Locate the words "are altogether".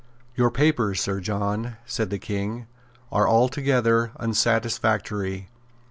3.11-4.11